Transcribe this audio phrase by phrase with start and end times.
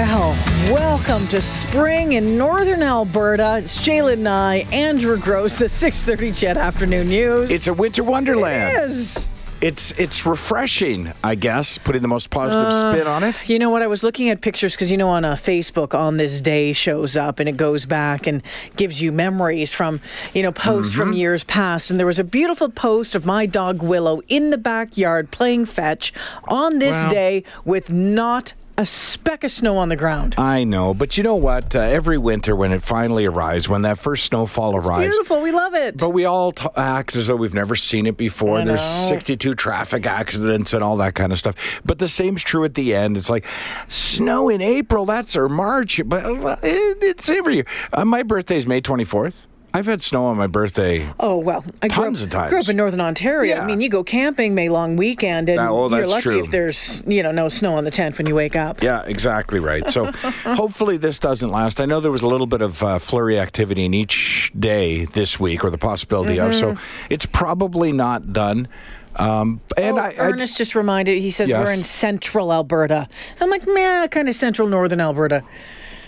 [0.00, 0.32] Well,
[0.72, 3.58] welcome to spring in northern Alberta.
[3.58, 7.50] It's Jaylen Nye, Andrew Grose, the 6:30 CHED Afternoon News.
[7.50, 8.78] It's a winter wonderland.
[8.78, 9.28] It is.
[9.60, 13.46] It's it's refreshing, I guess, putting the most positive Uh, spin on it.
[13.46, 13.82] You know what?
[13.82, 17.14] I was looking at pictures because you know on uh, Facebook on this day shows
[17.14, 18.42] up and it goes back and
[18.76, 20.00] gives you memories from
[20.32, 21.00] you know posts Mm-hmm.
[21.02, 21.90] from years past.
[21.90, 26.14] And there was a beautiful post of my dog Willow in the backyard playing fetch
[26.48, 27.10] on this Wow.
[27.10, 30.34] day with not a speck of snow on the ground.
[30.38, 31.76] I know, but you know what?
[31.76, 35.42] Uh, every winter, when it finally arrives, when that first snowfall arrives, Beautiful.
[35.42, 35.98] We love it.
[35.98, 38.64] but we all t- act as though we've never seen it before.
[38.64, 39.08] There's know.
[39.08, 41.54] 62 traffic accidents and all that kind of stuff.
[41.84, 43.18] But the same's true at the end.
[43.18, 43.46] It's like
[43.88, 47.66] snow in April, that's or March, but uh, it's every year.
[47.92, 49.46] Uh, my birthday's May 24th.
[49.72, 51.08] I've had snow on my birthday.
[51.20, 52.50] Oh well, I grew Tons up, of times.
[52.50, 53.56] grew up in Northern Ontario.
[53.56, 56.40] I mean, you go camping May long weekend, and Ah, oh, you're lucky true.
[56.40, 58.82] if there's you know no snow on the tent when you wake up.
[58.82, 59.88] Yeah, exactly right.
[59.90, 60.06] So
[60.44, 61.80] hopefully this doesn't last.
[61.80, 65.38] I know there was a little bit of uh, flurry activity in each day this
[65.38, 66.54] week, or the possibility of.
[66.54, 66.76] So
[67.08, 68.68] it's probably not done.
[69.16, 71.20] Um, and Oh, I, I Ernest just reminded.
[71.20, 71.64] He says Yes.
[71.64, 73.08] we're in Central Alberta.
[73.40, 75.42] I'm like, meh, kind of Central Northern Alberta.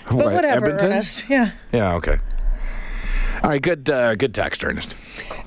[0.06, 0.92] But What, whatever, Edmonton?
[0.92, 1.24] Ernest.
[1.28, 1.50] Yeah.
[1.72, 2.18] yeah, okay.
[3.42, 4.94] All right, good, uh, good text, Ernest.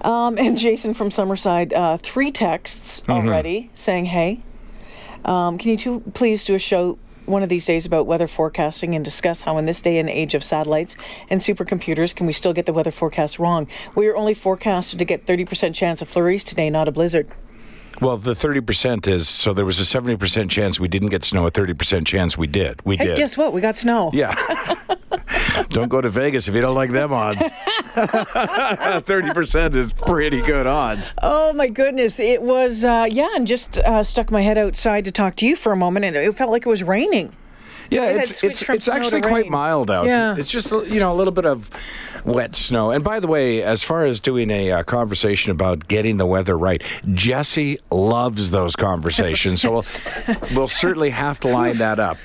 [0.01, 3.11] Um, and Jason from Summerside, uh, three texts Mm-hmm.
[3.11, 4.41] already saying, "Hey,
[5.23, 8.93] um, can you two please do a show?" One of these days about weather forecasting
[8.93, 10.95] and discuss how, in this day and age of satellites
[11.27, 13.67] and supercomputers, can we still get the weather forecast wrong?
[13.95, 17.27] We are only forecasted to get 30% chance of flurries today, not a blizzard.
[18.01, 21.23] Well, the thirty percent is so there was a seventy percent chance we didn't get
[21.23, 22.79] snow, a thirty percent chance we did.
[22.85, 23.17] We Hey, did.
[23.17, 23.53] guess what?
[23.53, 24.11] We got snow.
[24.13, 24.35] Yeah.
[25.69, 27.45] don't go to Vegas if you don't like them odds.
[29.05, 31.13] Thirty percent is pretty good odds.
[31.21, 32.19] Oh my goodness!
[32.19, 35.55] It was uh, yeah, and just uh, stuck my head outside to talk to you
[35.55, 37.33] for a moment, and it felt like it was raining.
[37.89, 39.51] Yeah, It it's it's it's actually quite rain.
[39.51, 40.05] mild out.
[40.07, 40.35] Yeah.
[40.37, 41.69] It's just you know a little bit of
[42.25, 42.91] wet snow.
[42.91, 46.57] And by the way, as far as doing a uh, conversation about getting the weather
[46.57, 46.81] right,
[47.13, 49.61] Jesse loves those conversations.
[49.61, 49.85] so we'll
[50.55, 52.17] we'll certainly have to line that up.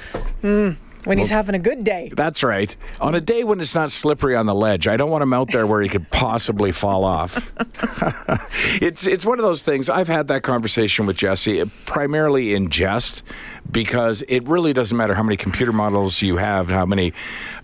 [1.04, 2.10] When he's having a good day.
[2.14, 2.74] That's right.
[3.00, 5.50] On a day when it's not slippery on the ledge, I don't want him out
[5.50, 7.52] there where he could possibly fall off.
[8.82, 9.88] it's it's one of those things.
[9.88, 13.22] I've had that conversation with Jesse primarily in jest
[13.70, 17.12] because it really doesn't matter how many computer models you have, how many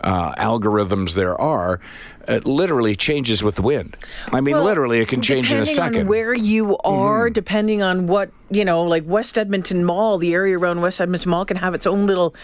[0.01, 1.81] uh, algorithms there are.
[2.29, 3.97] It literally changes with the wind.
[4.33, 5.93] I mean, Well, literally, it can change in a second.
[5.93, 6.01] Mm-hmm.
[6.03, 10.57] on where you are, depending on what you know, like West Edmonton Mall, the area
[10.59, 12.35] around West Edmonton Mall can have its own little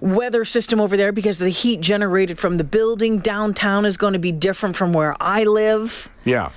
[0.00, 4.18] weather system over there because the heat generated from the building downtown is going to
[4.20, 6.08] be different from where I live.
[6.24, 6.50] yeah,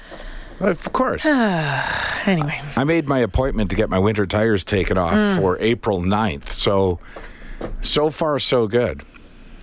[0.60, 1.26] of course.
[2.24, 5.38] Anyway, I made my appointment to get my winter tires taken off Mm.
[5.38, 6.50] for April 9th.
[6.52, 7.00] So,
[7.82, 9.04] so far, so good.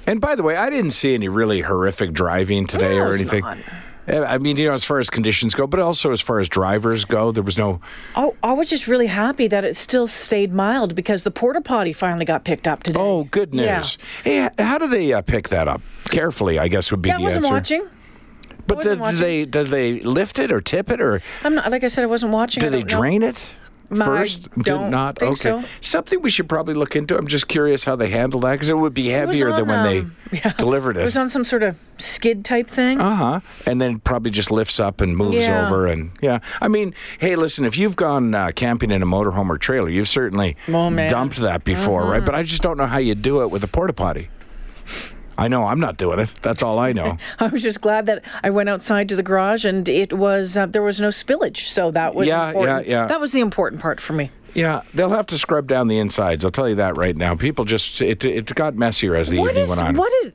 [0.08, 3.42] And by the way, I didn't see any really horrific driving today No, or anything.
[3.42, 3.58] not.
[4.10, 7.04] I mean, you know, as far as conditions go, but also as far as drivers
[7.04, 7.82] go, there was no.
[8.16, 11.92] I, I was just really happy that it still stayed mild because the porta potty
[11.92, 12.98] finally got picked up today.
[12.98, 13.76] Oh, good Yeah.
[13.80, 13.98] news.
[14.24, 15.82] Hey, how do they uh, pick that up?
[16.06, 17.54] Carefully, I guess would be Yeah, I the wasn't answer.
[17.54, 17.88] watching.
[18.66, 21.88] But did, they did they lift it or tip it or I'm not like I
[21.88, 22.02] said.
[22.04, 22.60] I wasn't watching.
[22.62, 22.86] did I they know.
[22.88, 23.58] drain it?
[23.90, 25.18] First, did not.
[25.18, 25.64] think okay, so.
[25.80, 27.16] something we should probably look into.
[27.16, 29.82] I'm just curious how they handle that because it would be heavier than on, when
[29.84, 30.52] they um, yeah.
[30.58, 33.00] delivered It It was on some sort of skid type thing.
[33.00, 33.40] Uh huh.
[33.64, 35.66] And then probably just lifts up and moves Yeah.
[35.66, 35.86] over.
[35.86, 39.56] And yeah, I mean, hey, listen, if you've gone uh, camping in a motorhome or
[39.56, 42.16] trailer, you've certainly Oh, dumped that before, right?
[42.18, 42.26] Mm-hmm.
[42.26, 44.28] But I just don't know how you do it with a porta potty.
[45.38, 46.30] I know I'm not doing it.
[46.42, 47.16] That's all I know.
[47.38, 50.66] I was just glad that I went outside to the garage and it was uh,
[50.66, 52.86] there was no spillage, so that was Yeah, important.
[52.88, 53.06] yeah, yeah.
[53.06, 54.30] That was the important part for me.
[54.54, 56.44] yeah, they'll have to scrub down the insides.
[56.44, 57.36] I'll tell you that right now.
[57.36, 59.94] People just it it got messier as the What evening is went on.
[59.96, 60.32] what is?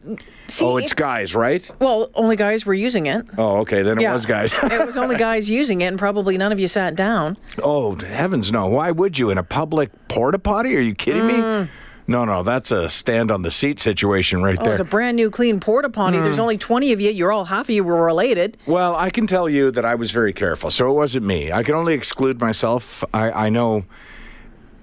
[0.48, 1.70] See, oh, it's it- guys, right?
[1.80, 3.26] well, only guys were using it.
[3.38, 3.82] Oh, okay.
[3.82, 4.14] Then it Yeah.
[4.14, 4.54] was guys.
[4.54, 7.38] it was only guys using it, and probably none of you sat down.
[7.62, 8.68] Oh, heavens no.
[8.68, 10.78] Why would you in a public porta potty?
[10.78, 11.68] Are you kidding me?
[12.06, 14.62] No, no, that's a stand on the seat situation right Mm.
[14.62, 14.74] Oh, there.
[14.74, 16.20] it's a brand new, clean porta potty.
[16.20, 17.10] There's only 20 of you.
[17.12, 18.58] You're all half of you were related.
[18.66, 20.70] Well, I can tell you that I was very careful.
[20.72, 21.52] So it wasn't me.
[21.52, 23.04] I can only exclude myself.
[23.14, 23.86] I, I know.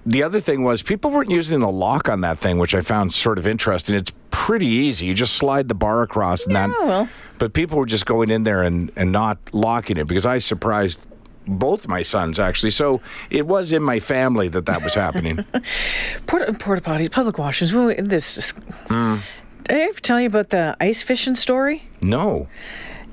[0.03, 3.13] The other thing was people weren't using the lock on that thing, which I found
[3.13, 3.93] sort of interesting.
[3.95, 5.05] It's pretty easy.
[5.05, 6.69] You just slide the bar across and that.
[6.69, 7.07] well.
[7.37, 11.05] But people were just going in there and, and not locking it because I surprised
[11.51, 12.71] both my sons actually.
[12.71, 15.45] So it was in my family that that was happening.
[16.27, 18.09] Porta, porta potties, public washrooms.
[18.09, 18.37] This.
[18.37, 18.51] Is,
[18.89, 19.17] Hmm.
[19.65, 21.83] Did I ever tell you about the ice fishing story?
[22.01, 22.47] no,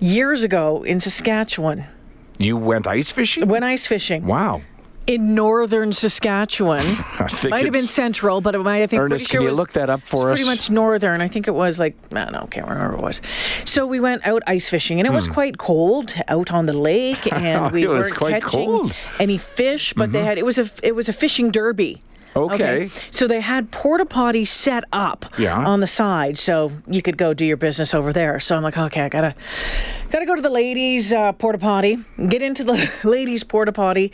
[0.01, 1.85] Years ago in Saskatchewan,
[2.39, 3.49] you went ice fishing.
[3.49, 4.63] went ice fishing Wow.
[5.09, 6.79] In northern Saskatchewan.
[7.19, 9.51] I think Might have been central, but it might, I think Ernest, pretty sure can
[9.51, 11.21] you look that up for it's Pretty much northern.
[11.21, 13.23] I think it was like I don't know, can't remember what it was.
[13.65, 17.33] So we went out ice fishing, and it was quite cold out on the lake,
[17.33, 17.89] and we Hmm.
[17.91, 18.91] Weren't catching cold.
[18.93, 19.23] Mm-hmm.
[19.23, 19.93] any fish.
[19.95, 22.01] But they had it was a it was a fishing derby.
[22.37, 22.91] Okay.
[23.11, 25.57] So they had porta potty set up Yeah.
[25.67, 28.39] on the side, so you could go do your business over there.
[28.39, 29.35] So I'm like, okay, I gotta
[30.11, 34.13] gotta go to the ladies' uh, porta potty, get into the ladies' porta potty.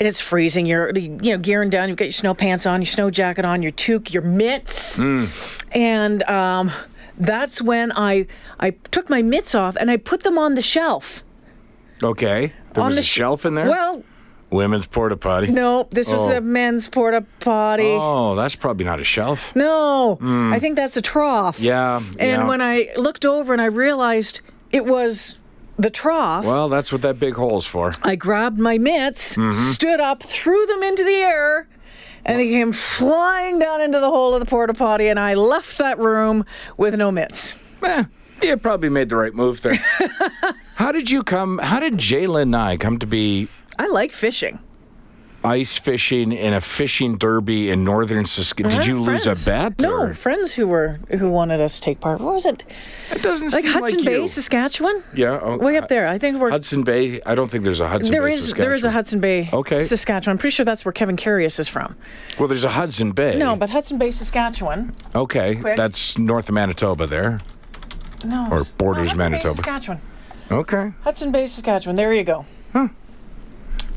[0.00, 0.64] And it's freezing.
[0.64, 1.88] You're, you know, gearing down.
[1.90, 6.22] You've got your snow pants on, your snow jacket on, your toque, your mitts, and
[6.22, 6.70] um,
[7.18, 8.26] that's when I
[8.58, 11.22] I took my mitts off and I put them on the shelf.
[12.02, 12.54] Okay.
[12.72, 13.66] There on was the a sh- shelf in there.
[13.68, 14.02] Well,
[14.48, 15.48] Women's porta potty.
[15.48, 16.36] no, this was Oh.
[16.38, 17.84] a men's porta potty.
[17.86, 19.54] Oh, that's probably not a shelf.
[19.54, 21.60] No, I think that's a trough.
[21.60, 22.48] Yeah, And yeah.
[22.48, 24.40] when I looked over and I realized
[24.72, 25.36] it was
[25.80, 27.94] the trough, Well, that's what that big hole's for.
[28.02, 29.52] I grabbed my mitts, Mm-hmm.
[29.52, 31.68] stood up, threw them into the air,
[32.24, 35.08] and they came flying down into the hole of the porta potty.
[35.08, 36.44] And I left that room
[36.76, 37.54] with no mitts.
[37.82, 38.04] Eh,
[38.42, 39.78] you probably made the right move there.
[40.74, 41.58] how did you come?
[41.58, 43.48] How did Jaylen and I come to be
[43.78, 44.58] I like fishing.
[45.42, 48.76] Ice fishing in a fishing derby in northern Saskatchewan?
[48.78, 49.44] Did you have lose a friends.
[49.76, 49.80] bet?
[49.80, 52.20] No, or- friends who were who wanted us to take part.
[52.20, 52.64] What was it?
[53.10, 54.28] it doesn't seem Like Hudson like Hudson Bay, you.
[54.28, 55.02] Saskatchewan?
[55.14, 56.06] Yeah, oh, Way up there.
[56.08, 57.20] I think we're Hudson Bay.
[57.24, 58.32] I don't think there's a Hudson There Bay.
[58.34, 59.80] is there is a Hudson Bay, Okay.
[59.82, 60.34] Saskatchewan.
[60.34, 61.96] I'm pretty sure that's where Kevin Carius is from.
[62.38, 63.38] Well, there's a Hudson Bay.
[63.38, 64.92] No, but Hudson Bay, Saskatchewan.
[65.14, 65.76] okay, quick.
[65.76, 67.40] that's north of Manitoba there.
[68.24, 69.56] No, Or borders no, Hudson Bay, Manitoba.
[69.56, 70.00] Saskatchewan.
[70.50, 70.92] Okay.
[71.04, 71.96] Hudson Bay, Saskatchewan.
[71.96, 72.44] There you go.
[72.74, 72.90] East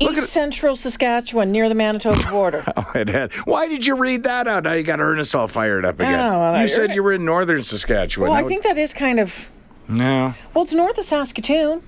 [0.00, 0.16] it.
[0.26, 2.64] Central Saskatchewan, near the Manitoba border.
[2.76, 3.32] Oh, it had.
[3.44, 4.64] Why did you read that out?
[4.64, 6.18] Now you got Ernest all fired up again.
[6.18, 8.30] Oh, well, you said you were in northern Saskatchewan.
[8.30, 9.50] well, I think that is kind of
[9.88, 10.34] No.
[10.52, 11.82] well, it's north of Saskatoon.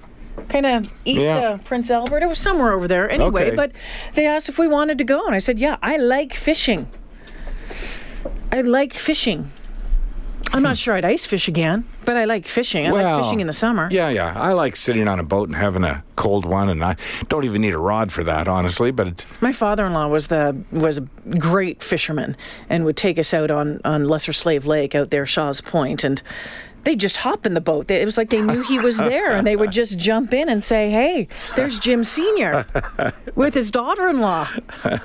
[0.49, 1.55] Kind of east Yeah.
[1.55, 2.23] of Prince Albert.
[2.23, 3.11] It was somewhere over there.
[3.11, 3.57] Anyway, Okay.
[3.57, 3.73] but
[4.15, 6.89] they asked if we wanted to go, and I said, "Yeah, I like fishing.
[8.53, 9.51] I like fishing.
[10.53, 10.75] I'm not hmm.
[10.75, 12.87] sure I'd ice fish again, but I like fishing.
[12.87, 13.89] I like fishing in the summer.
[13.91, 14.33] Yeah, yeah.
[14.35, 16.97] I like sitting on a boat and having a cold one, and I
[17.29, 18.91] don't even need a rod for that, honestly.
[18.93, 21.03] But My father-in-law was the was a
[21.39, 22.37] great fisherman
[22.71, 26.23] and would take us out on on Lesser Slave Lake out there, Shaw's Point, and
[26.85, 27.91] they just hop in the boat.
[27.91, 30.63] It was like they knew he was there, and they would just jump in and
[30.63, 31.27] say, "Hey,
[31.57, 32.65] there's Jim Senior
[33.35, 34.49] with his daughter-in-law.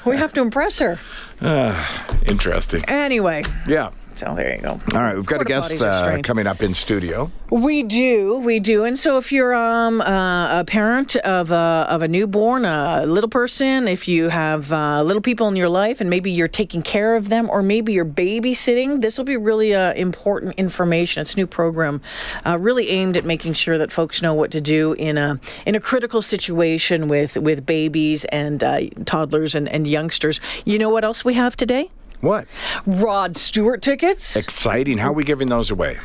[0.06, 1.00] We have to impress her."
[1.42, 2.84] Ah, interesting.
[2.88, 3.90] Anyway, Yeah.
[4.16, 4.80] So there you go.
[4.94, 7.32] All right, we've got a guest uh, coming up in studio.
[7.50, 12.02] We do, we do, and so if you're um, uh, a parent of a of
[12.02, 16.10] a newborn, a little person, if you have uh, little people in your life, and
[16.10, 19.94] maybe you're taking care of them, or maybe you're babysitting, this will be really uh,
[19.94, 21.22] important information.
[21.22, 22.02] It's a new program,
[22.46, 25.76] uh, really aimed at making sure that folks know what to do in a in
[25.76, 30.40] a critical situation with with babies and uh, toddlers and, and youngsters.
[30.66, 31.90] You know what else we have today?
[32.22, 32.48] What?
[32.86, 34.36] Rod Stewart tickets.
[34.36, 34.98] Exciting.
[35.00, 35.98] How are we giving those away?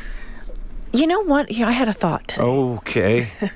[0.93, 1.51] You know what?
[1.51, 2.37] Yeah, I had a thought.
[2.37, 3.29] Okay.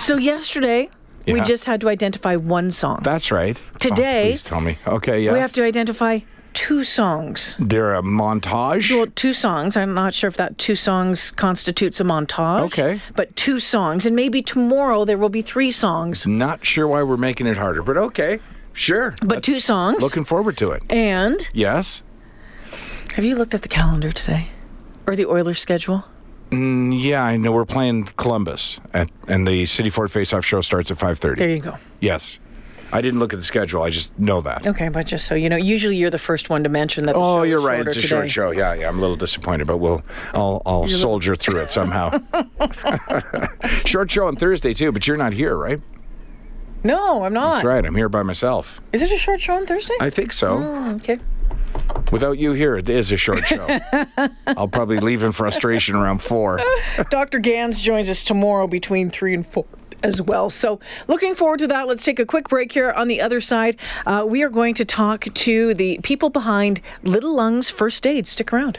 [0.00, 0.90] So yesterday,
[1.26, 2.98] we just had to identify one song.
[3.02, 3.60] That's right.
[3.74, 4.78] Oh, Today- Oh, please tell me.
[4.86, 5.32] Okay, yes.
[5.32, 6.20] We have to identify
[6.54, 7.56] two songs.
[7.60, 8.90] They're a montage.
[8.90, 9.76] Well, two songs.
[9.76, 12.62] I'm not sure if that two songs constitutes a montage.
[12.64, 13.00] Okay.
[13.14, 14.04] But two songs.
[14.04, 16.26] And maybe tomorrow there will be three songs.
[16.26, 18.40] Not sure why we're making it harder, but okay.
[18.72, 19.14] Sure.
[19.24, 20.02] But two songs.
[20.02, 20.82] Looking forward to it.
[20.90, 22.02] and Yes.
[23.14, 24.48] Have you looked at the calendar today?
[25.06, 26.04] Or the Oilers schedule?
[26.50, 30.90] Mm, yeah, I know we're playing Columbus, at, and the City Ford Face-Off show starts
[30.90, 31.36] at 5:30.
[31.38, 31.78] There you go.
[32.00, 32.38] Yes.
[32.94, 33.82] I didn't look at the schedule.
[33.82, 34.66] I just know that.
[34.66, 37.14] Okay, but just so you know, usually you're the first one to mention that.
[37.14, 37.86] The Oh, show you're right.
[37.86, 38.06] It's a today.
[38.08, 38.50] short show.
[38.50, 38.88] Yeah, yeah.
[38.88, 40.02] I'm a little disappointed, but we'll
[40.34, 42.10] I'll I'll soldier through it somehow.
[43.86, 45.80] short show on Thursday too, but you're not here, right?
[46.84, 47.54] No, I'm not.
[47.54, 47.84] That's right.
[47.86, 48.78] I'm here by myself.
[48.92, 49.94] Is it a short show on Thursday?
[49.98, 50.58] I think so.
[50.58, 51.18] Oh, okay.
[52.10, 53.66] Without you here, it is a short show.
[54.46, 56.60] I'll probably leave in frustration around four.
[57.10, 57.38] Dr.
[57.38, 59.64] Gans joins us tomorrow between 3 and 4
[60.02, 60.50] as well.
[60.50, 61.88] So, looking forward to that.
[61.88, 62.90] Let's take a quick break here.
[62.90, 67.34] On the other side, uh, we are going to talk to the people behind Little
[67.34, 68.26] Lungs First Aid.
[68.26, 68.78] Stick around.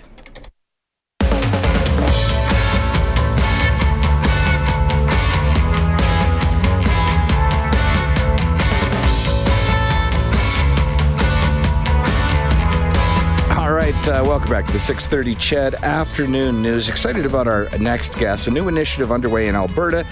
[14.07, 16.89] Right, Uh, welcome back to the 6:30 CHED Afternoon News.
[16.89, 18.47] Excited about our next guest.
[18.47, 20.05] A new initiative underway in Alberta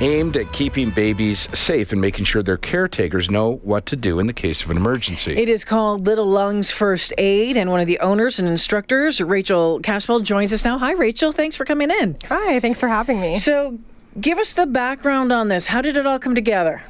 [0.00, 4.26] aimed at keeping babies safe and making sure their caretakers know what to do in
[4.26, 5.36] the case of an emergency.
[5.36, 9.78] It is called Little Lungs First Aid, and one of the owners and instructors, Rachel
[9.80, 10.78] Caspel, joins us now.
[10.78, 11.30] Hi, Rachel.
[11.30, 12.16] Thanks for coming in.
[12.28, 13.36] Hi, thanks for having me.
[13.36, 13.78] So,
[14.20, 15.66] give us the background on this.
[15.66, 16.82] How did it all come together?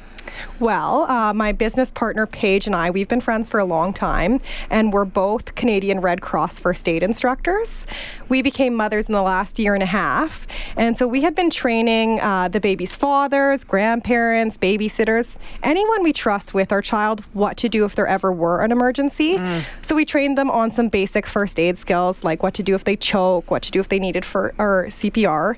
[0.59, 4.39] Well, uh, my business partner Paige and I, we've been friends for a long time,
[4.69, 7.85] and we're both Canadian Red Cross first aid instructors.
[8.29, 10.47] We became mothers in the last year and a half,
[10.77, 16.53] and so we had been training uh, the baby's fathers, grandparents, babysitters, anyone we trust
[16.53, 19.35] with our child what to do if there ever were an emergency.
[19.35, 19.65] Mm.
[19.81, 22.85] So we trained them on some basic first aid skills like what to do if
[22.85, 25.57] they choke, what to do if they needed for or CPR.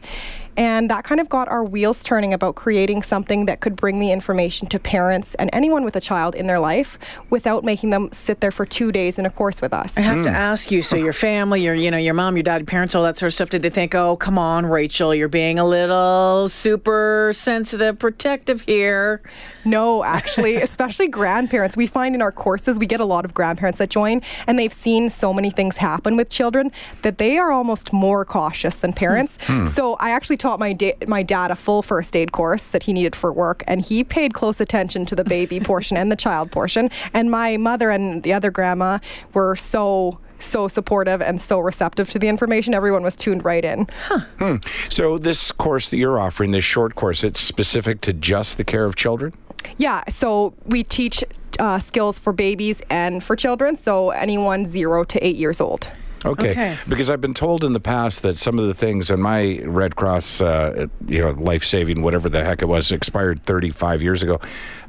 [0.58, 4.12] And that kind of got our wheels turning about creating something that could bring the
[4.12, 6.98] information to parents and anyone with a child in their life
[7.30, 9.98] without making them sit there for two days in a course with us.
[9.98, 10.24] I have mm.
[10.24, 13.04] to ask you, so your family, your you know, your mom, your dad, parents, all
[13.04, 16.48] that sort of stuff, did they think, oh, come on, Rachel, you're being a little
[16.48, 19.22] super sensitive, protective here?
[19.68, 21.76] No, actually, especially grandparents.
[21.76, 24.74] We find in our courses, we get a lot of grandparents that join and they've
[24.74, 26.72] seen so many things happen with children
[27.02, 29.38] that they are almost more cautious than parents.
[29.42, 29.66] Hmm.
[29.66, 32.94] So I actually taught my, da- my dad a full first aid course that he
[32.94, 36.52] needed for work and he paid close attention to the baby portion and the child
[36.52, 36.90] portion.
[37.14, 39.00] And my mother and the other grandma
[39.34, 42.74] were so so supportive and so receptive to the information.
[42.74, 43.88] Everyone was tuned right in.
[44.04, 44.20] Huh.
[44.38, 44.56] Hmm.
[44.88, 48.86] So this course that you're offering, this short course, it's specific to just the care
[48.86, 49.34] of children?
[49.78, 51.24] Yeah, so we teach
[51.60, 55.90] uh, skills for babies and for children, so anyone zero to eight years old.
[56.26, 56.52] Okay.
[56.52, 56.78] okay.
[56.88, 59.96] Because I've been told in the past that some of the things in my Red
[59.96, 64.40] Cross, uh, you know, life saving, whatever the heck it was, expired 35 years ago.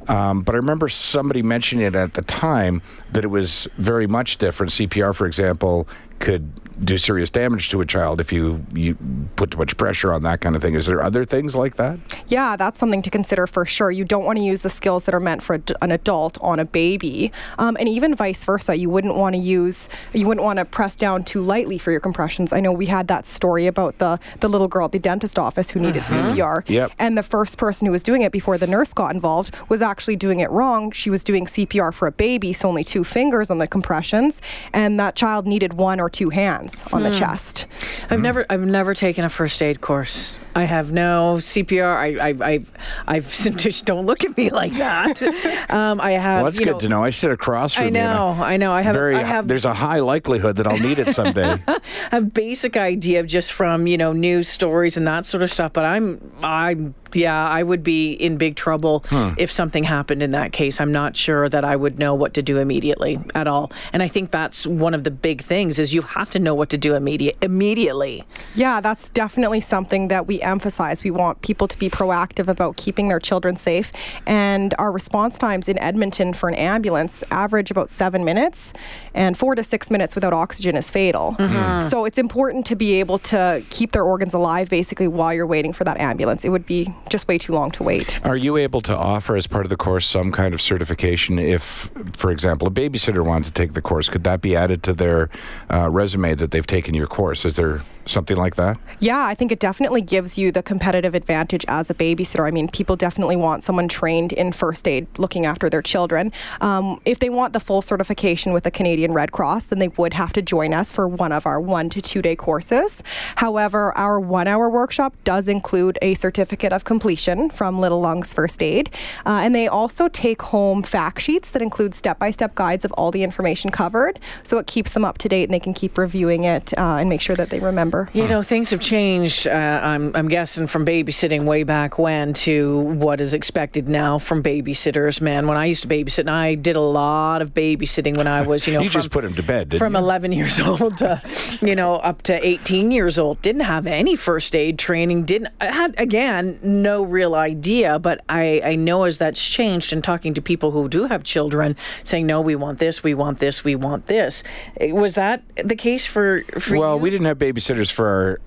[0.07, 2.81] Um, but I remember somebody mentioning it at the time
[3.11, 4.71] that it was very much different.
[4.71, 5.87] CPR, for example,
[6.19, 6.51] could
[6.83, 8.97] do serious damage to a child if you you
[9.35, 10.75] put too much pressure on that kind of thing.
[10.75, 11.99] Is there other things like that?
[12.27, 13.91] Yeah, that's something to consider for sure.
[13.91, 16.65] You don't want to use the skills that are meant for an adult on a
[16.65, 18.75] baby, um, and even vice versa.
[18.75, 21.99] You wouldn't want to use you wouldn't want to press down too lightly for your
[21.99, 22.53] compressions.
[22.53, 25.71] I know we had that story about the the little girl at the dentist office
[25.71, 26.33] who needed uh-huh.
[26.33, 26.91] CPR, yep.
[26.99, 30.15] and the first person who was doing it before the nurse got involved was actually
[30.15, 30.91] doing it wrong.
[30.91, 34.41] She was doing CPR for a baby, so only two fingers on the compressions,
[34.73, 37.09] and that child needed one or two hands on hmm.
[37.09, 37.67] the chest.
[38.09, 40.35] I've never I've never taken a first aid course.
[40.55, 41.95] I have no CPR.
[41.95, 42.71] I, I, I've,
[43.07, 45.21] I've, just don't look at me like that.
[45.69, 46.37] Um, I have.
[46.37, 47.03] Well, that's good know, to know.
[47.03, 48.43] I sit across from I know, you.
[48.43, 48.71] I know.
[48.73, 48.95] I have.
[48.95, 49.47] Very, I have.
[49.47, 51.61] There's a high likelihood that I'll need it someday.
[51.67, 51.79] I
[52.11, 55.51] have a basic idea of just from you know news stories and that sort of
[55.51, 55.73] stuff.
[55.73, 59.29] But I'm, I'm, yeah, I would be in big trouble hmm.
[59.37, 60.79] if something happened in that case.
[60.79, 63.71] I'm not sure that I would know what to do immediately at all.
[63.93, 66.69] And I think that's one of the big things is you have to know what
[66.69, 68.23] to do immediate immediately.
[68.55, 71.03] Yeah, that's definitely something that we emphasize.
[71.03, 73.91] We want people to be proactive about keeping their children safe.
[74.25, 78.73] And our response times in Edmonton for an ambulance average about seven minutes,
[79.13, 81.35] and four to six minutes without oxygen is fatal.
[81.39, 81.87] Mm-hmm.
[81.87, 85.73] So it's important to be able to keep their organs alive basically while you're waiting
[85.73, 86.45] for that ambulance.
[86.45, 88.19] It would be just way too long to wait.
[88.25, 91.89] Are you able to offer as part of the course some kind of certification if,
[92.13, 94.09] for example, a babysitter wants to take the course?
[94.09, 95.29] Could that be added to their
[95.71, 97.45] uh, resume that they've taken your course?
[97.45, 98.77] Is there something like that?
[98.99, 102.47] Yeah, I think it definitely gives you the competitive advantage as a babysitter.
[102.47, 106.31] I mean, people definitely want someone trained in first aid looking after their children.
[106.61, 110.13] Um, if they want the full certification with the Canadian Red Cross, then they would
[110.13, 113.03] have to join us for one of our one to two day courses.
[113.35, 118.61] However, our one hour workshop does include a certificate of completion from Little Lungs First
[118.63, 118.89] Aid.
[119.25, 122.91] Uh, and they also take home fact sheets that include step by step guides of
[122.93, 124.19] all the information covered.
[124.43, 127.09] So it keeps them up to date and they can keep reviewing it uh, and
[127.09, 129.47] make sure that they remember You know, things have changed.
[129.47, 134.43] Uh, I'm, I'm guessing from babysitting way back when to what is expected now from
[134.43, 135.21] babysitters.
[135.21, 138.45] Man, when I used to babysit, and I did a lot of babysitting when I
[138.45, 139.99] was, you know, you from, just put him to bed, from you?
[139.99, 141.21] 11 years old to,
[141.61, 143.41] you know, up to 18 years old.
[143.41, 145.25] Didn't have any first aid training.
[145.25, 150.03] Didn't I had again no real idea, but I I know as that's changed and
[150.03, 153.63] talking to people who do have children, saying no, we want this, we want this,
[153.63, 154.43] we want this.
[154.79, 157.01] Was that the case for for well, you?
[157.01, 158.39] we didn't have babysitters for our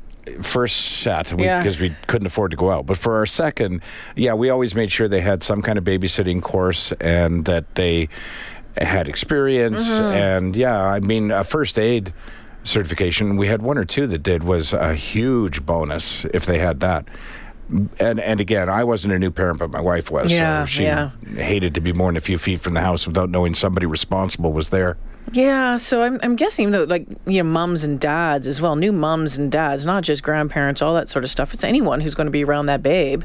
[0.42, 1.92] first set because we, yeah.
[1.92, 2.86] we, couldn't afford to go out.
[2.86, 3.82] But for our second,
[4.16, 8.08] yeah, we always made sure they had some kind of babysitting course and that they
[8.76, 9.88] had experience.
[9.88, 10.04] Mm-hmm.
[10.04, 12.12] And yeah, I mean, a first aid
[12.64, 16.80] certification, we had one or two that did, was a huge bonus if they had
[16.80, 17.08] that.
[17.98, 20.30] And and again, I wasn't a new parent, but my wife was.
[20.30, 21.10] Yeah, so she yeah.
[21.36, 24.52] hated to be more than a few feet from the house without knowing somebody responsible
[24.52, 24.98] was there.
[25.30, 28.92] Yeah, so I'm, I'm guessing that like you know mums and dads as well, new
[28.92, 31.54] mums and dads, not just grandparents, all that sort of stuff.
[31.54, 33.22] It's anyone who's going to be around that babe,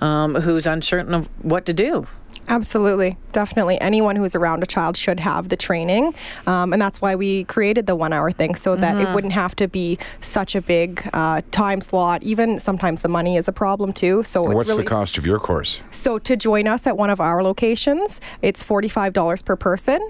[0.00, 2.06] um, who's uncertain of what to do.
[2.48, 3.80] Absolutely, definitely.
[3.80, 6.14] Anyone who's around a child should have the training,
[6.46, 9.06] um, and that's why we created the one-hour thing so that Mm-hmm.
[9.06, 12.22] it wouldn't have to be such a big uh, time slot.
[12.24, 14.24] Even sometimes the money is a problem too.
[14.24, 15.80] So it's What's really the cost of your course?
[15.92, 20.00] So to join us at one of our locations, it's forty-five dollars per person,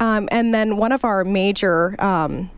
[0.00, 1.96] um, and then one of our major.
[2.02, 2.50] Um,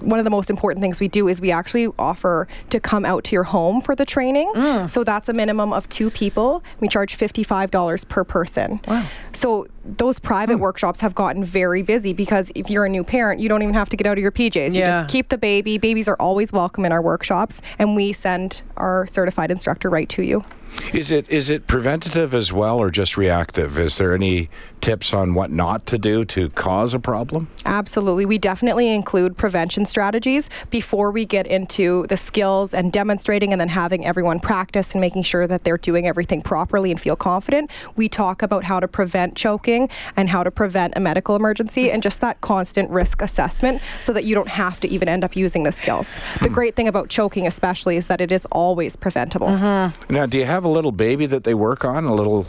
[0.00, 3.24] one of the most important things we do is we actually offer to come out
[3.24, 4.52] to your home for the training.
[4.54, 4.90] Mm.
[4.90, 6.62] So that's a minimum of two people.
[6.80, 8.80] We charge $55 per person.
[8.86, 9.06] Wow.
[9.32, 10.62] So those private hmm.
[10.62, 13.88] workshops have gotten very busy because if you're a new parent, you don't even have
[13.90, 14.74] to get out of your PJs.
[14.74, 15.78] You just keep the baby.
[15.78, 20.22] Babies are always welcome in our workshops, and we send our certified instructor right to
[20.22, 20.44] you.
[20.92, 23.78] Is it is it preventative as well or just reactive?
[23.78, 24.48] Is there any
[24.80, 27.48] tips on what not to do to cause a problem?
[27.64, 28.26] Absolutely.
[28.26, 33.68] We definitely include prevention strategies before we get into the skills and demonstrating and then
[33.68, 37.70] having everyone practice and making sure that they're doing everything properly and feel confident.
[37.96, 39.73] We talk about how to prevent choking
[40.16, 44.24] and how to prevent a medical emergency and just that constant risk assessment so that
[44.24, 46.20] you don't have to even end up using the skills.
[46.40, 46.54] The hmm.
[46.54, 49.48] great thing about choking, especially, is that it is always preventable.
[49.48, 50.12] Mm-hmm.
[50.12, 52.04] Now, do you have a little baby that they work on?
[52.04, 52.46] A little,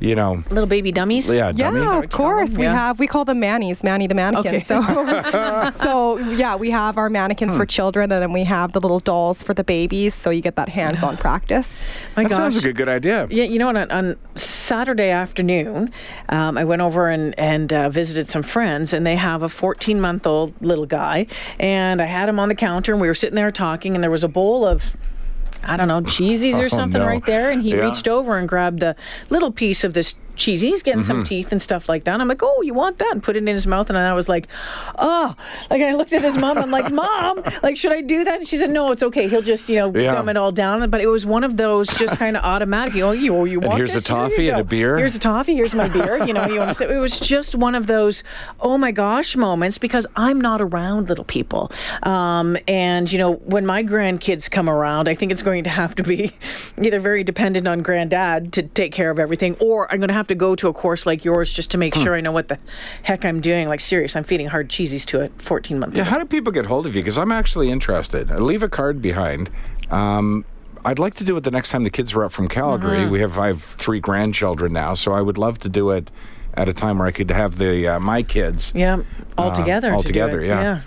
[0.00, 1.32] you know, Little baby dummies.
[1.32, 1.80] yeah, Yeah, dummy?
[1.86, 2.56] what of course.
[2.56, 2.76] We Yeah.
[2.76, 4.54] have we call them Mannies, Manny the mannequin.
[4.56, 4.64] Okay.
[4.64, 4.80] So
[5.82, 7.58] so yeah, we have our mannequins Hmm.
[7.60, 10.56] for children and then we have the little dolls for the babies so you get
[10.56, 11.84] that hands-on practice.
[12.16, 12.36] My That gosh.
[12.36, 13.26] sounds like a good idea.
[13.30, 13.76] Yeah, you know what?
[13.76, 15.90] On, on Saturday afternoon,
[16.28, 20.00] um, I went over and, and uh, visited some friends, and they have a 14
[20.00, 21.26] month old little guy.
[21.58, 24.10] And I had him on the counter, and we were sitting there talking, and there
[24.10, 24.96] was a bowl of.
[25.64, 27.06] I don't know, cheesies or Oh, something no.
[27.06, 27.50] right there.
[27.50, 27.88] And he Yeah.
[27.88, 28.96] reached over and grabbed the
[29.30, 30.60] little piece of this cheese.
[30.60, 31.06] He's getting Mm-hmm.
[31.06, 32.12] some teeth and stuff like that.
[32.14, 33.12] And I'm like, oh, you want that?
[33.12, 33.88] And put it in his mouth.
[33.90, 34.48] And I was like,
[34.98, 35.34] oh,
[35.70, 36.58] like I looked at his mom.
[36.58, 38.38] I'm like, mom, like, should I do that?
[38.38, 39.28] And she said, no, it's okay.
[39.28, 40.14] He'll just, you know, Yeah.
[40.14, 40.88] dumb it all down.
[40.90, 42.94] But it was one of those just kind of automatic.
[42.96, 44.08] Oh, you, oh, you want here's this?
[44.08, 44.96] a Here toffee and a beer.
[44.98, 45.54] Here's a toffee.
[45.54, 46.24] Here's my beer.
[46.24, 48.22] You know, you want to say it was just one of those,
[48.60, 51.70] oh my gosh, moments because I'm not around little people.
[52.04, 55.94] Um, and you know, when my grandkids come around, I think it's going to have
[55.96, 56.32] to be
[56.82, 60.27] either very dependent on granddad to take care of everything, or I'm going to have
[60.28, 62.02] to go to a course like yours just to make Hmm.
[62.02, 62.58] sure I know what the
[63.02, 63.68] heck I'm doing.
[63.68, 65.96] Like serious, I'm feeding hard cheesies to a 14 month.
[65.96, 67.02] Yeah, how do people get hold of you?
[67.02, 68.30] Because I'm actually interested.
[68.30, 69.50] I leave a card behind.
[69.90, 70.44] Um,
[70.84, 72.98] I'd like to do it the next time the kids are up from Calgary.
[72.98, 73.10] Mm-hmm.
[73.10, 76.10] We have I have three grandchildren now, so I would love to do it
[76.54, 78.72] at a time where I could have the uh, my kids.
[78.74, 79.02] Yeah,
[79.36, 79.90] all together.
[79.90, 80.46] Uh, all to together, it.
[80.48, 80.80] yeah.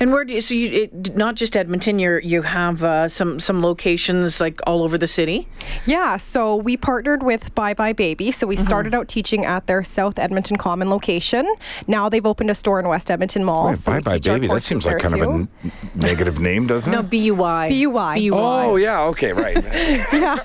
[0.00, 1.98] And where do you, so you it, not just Edmonton?
[1.98, 5.48] You you have uh, some some locations like all over the city.
[5.86, 8.30] Yeah, so we partnered with Buy Buy Baby.
[8.32, 8.66] So we Mm-hmm.
[8.66, 11.46] started out teaching at their South Edmonton Common location.
[11.86, 13.68] Now they've opened a store in West Edmonton Mall.
[13.68, 14.48] Wait, so bye bye baby.
[14.48, 16.96] That seems like there kind of a negative name, doesn't it?
[16.96, 17.10] No, it?
[17.10, 17.68] B U Y.
[17.68, 18.14] B-U-Y.
[18.16, 18.64] B U Y.
[18.66, 19.56] Oh yeah, okay, right.
[20.12, 20.36] yeah,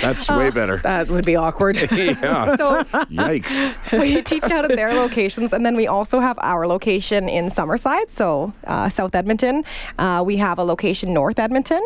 [0.00, 0.78] That's way better.
[0.78, 1.76] That would be awkward.
[1.92, 2.56] yeah.
[2.56, 4.00] So Yikes.
[4.00, 8.10] we teach out of their locations, and then we also have our location in Summerside,
[8.10, 9.64] so uh, South Edmonton.
[9.98, 11.82] Uh, we have a location North Edmonton,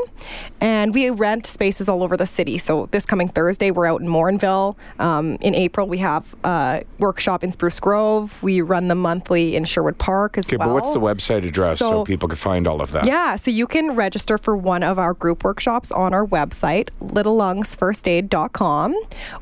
[0.61, 2.59] and we rent spaces all over the city.
[2.59, 4.77] So this coming Thursday, we're out in Morinville.
[4.99, 8.37] Um, in April, we have a workshop in Spruce Grove.
[8.43, 10.69] We run the monthly in Sherwood Park as Okay, well.
[10.69, 13.05] but what's the website address so, So- people can find all of that?
[13.07, 18.95] Yeah, so you can register for one of our group workshops on our website, littlelungsfirstaid.com,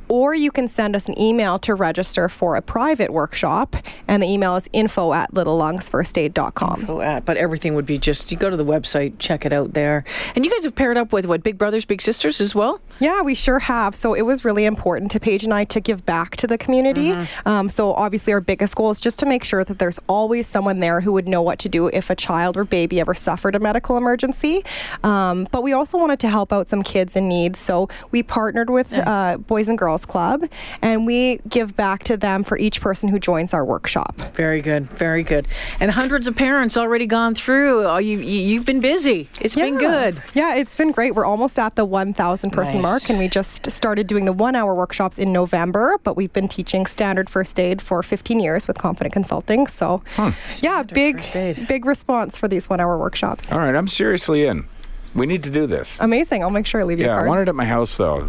[0.09, 3.77] or you can send us an email to register for a private workshop,
[4.09, 6.85] and the email is info at littlelungsfirstaid.com.
[6.87, 9.75] Go at, but everything would be just you go to the website, check it out
[9.75, 10.05] there.
[10.35, 12.81] And you guys have paired up with what Big Brothers Big Sisters as well.
[13.01, 13.95] Yeah, we sure have.
[13.95, 17.15] So it was really important to Paige and I to give back to the community.
[17.47, 20.81] Um, so obviously, our biggest goal is just to make sure that there's always someone
[20.81, 23.61] there who would know what to do if a child or baby ever suffered a
[23.61, 24.65] medical emergency.
[25.03, 27.57] Um, but we also wanted to help out some kids in need.
[27.57, 30.45] So we partnered with uh, Boys and Girls Club,
[30.83, 34.21] and we give back to them for each person who joins our workshop.
[34.35, 35.47] Very good, very good.
[35.81, 37.85] And hundreds of parents already gone through.
[37.87, 39.29] Oh, you, you you've been busy.
[39.41, 40.21] It's been good.
[40.35, 41.15] Yeah, it's been great.
[41.15, 42.83] We're almost at the 1,000 person Nice.
[42.83, 46.49] mark, and we just started doing the one hour workshops in November, but we've been
[46.49, 49.67] teaching standard first aid for 15 years with Confident Consulting.
[49.69, 50.23] So, hmm.
[50.23, 53.51] yeah, Standard big, big response for these one hour workshops.
[53.53, 54.67] All right, I'm seriously in.
[55.15, 55.97] We need to do this.
[56.01, 56.43] Amazing.
[56.43, 57.29] I'll make sure I leave you Yeah, I card.
[57.29, 58.29] want it at my house though.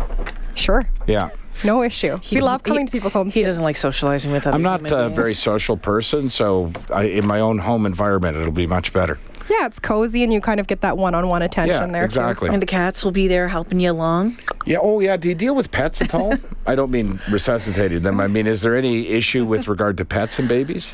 [0.54, 0.88] Sure.
[1.08, 1.32] Yeah.
[1.64, 2.18] No issue.
[2.32, 3.34] we love coming he- to people's homes.
[3.34, 7.04] He doesn't like socializing with other I'm not a uh, very social person, so I,
[7.04, 9.20] in my own home environment, it'll be much better.
[9.48, 12.02] Yeah, it's cozy, and you kind of get that one on one attention Yeah, there.
[12.02, 12.06] too.
[12.06, 12.50] exactly.
[12.50, 14.38] And the cats will be there helping you along.
[14.66, 14.80] Yeah.
[14.82, 15.18] Oh, yeah.
[15.18, 16.34] Do you deal with pets at all?
[16.66, 18.20] I don't mean resuscitating them.
[18.20, 20.94] I mean, is there any issue with regard to pets and babies?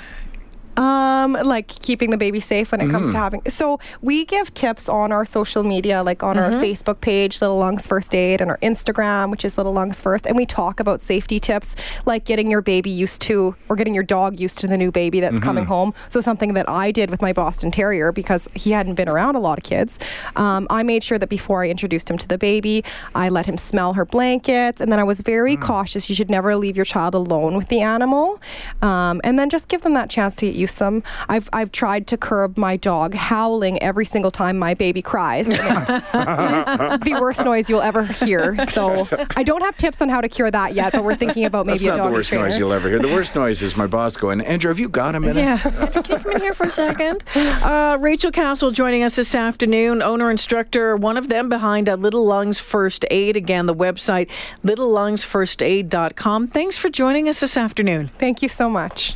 [0.78, 3.42] Um, like keeping the baby safe when it comes to having.
[3.50, 7.88] So we give tips on our social media, like on our Facebook page, Little Lungs
[7.88, 11.40] First Aid, and our Instagram, which is Little Lungs First, and we talk about safety
[11.40, 14.92] tips, like getting your baby used to, or getting your dog used to the new
[14.92, 15.94] baby that's coming home.
[16.10, 19.40] So something that I did with my Boston Terrier because he hadn't been around a
[19.40, 20.00] lot of kids.
[20.38, 23.58] Um, I made sure that before I introduced him to the baby, I let him
[23.58, 26.10] smell her blankets, and then I was very cautious.
[26.10, 28.42] You should never leave your child alone with the animal,
[28.82, 31.04] um, and then just give them that chance to get used to them.
[31.30, 35.48] I've I've tried to curb my dog howling every single time my baby cries.
[35.48, 38.64] and it is the worst noise you'll ever hear.
[38.66, 41.66] So I don't have tips on how to cure that yet, but we're thinking about
[41.66, 42.44] maybe That's a not dog the worst trainer.
[42.50, 43.00] noise you'll ever hear.
[43.00, 45.38] The worst noise is my boss going, Andrew, have you got a minute?
[45.38, 45.58] yeah.
[45.58, 47.24] Can you come in here for a second?
[47.36, 52.26] Uh, Rachel Castle joining us this afternoon, owner instructor, one of them behind uh, Little
[52.26, 53.36] Lungs First Aid.
[53.36, 54.30] Again, the website,
[54.66, 56.48] littlelungsfirstaid.com.
[56.48, 58.12] Thanks for joining us this afternoon.
[58.20, 59.16] Thank you so much.